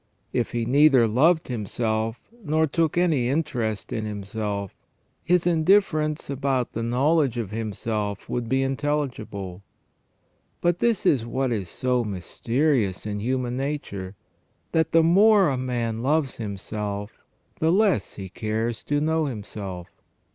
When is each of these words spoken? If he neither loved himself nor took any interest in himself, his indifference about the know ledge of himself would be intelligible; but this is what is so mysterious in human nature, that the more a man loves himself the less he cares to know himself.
If 0.33 0.49
he 0.51 0.65
neither 0.65 1.07
loved 1.07 1.47
himself 1.47 2.27
nor 2.43 2.65
took 2.65 2.97
any 2.97 3.29
interest 3.29 3.93
in 3.93 4.03
himself, 4.03 4.75
his 5.23 5.45
indifference 5.45 6.27
about 6.27 6.73
the 6.73 6.81
know 6.81 7.13
ledge 7.17 7.37
of 7.37 7.51
himself 7.51 8.27
would 8.27 8.49
be 8.49 8.63
intelligible; 8.63 9.61
but 10.59 10.79
this 10.79 11.05
is 11.05 11.23
what 11.23 11.51
is 11.51 11.69
so 11.69 12.03
mysterious 12.03 13.05
in 13.05 13.19
human 13.19 13.55
nature, 13.55 14.15
that 14.71 14.91
the 14.91 15.03
more 15.03 15.49
a 15.49 15.55
man 15.57 16.01
loves 16.01 16.37
himself 16.37 17.23
the 17.59 17.69
less 17.71 18.15
he 18.15 18.27
cares 18.27 18.83
to 18.85 18.99
know 19.01 19.25
himself. 19.27 20.01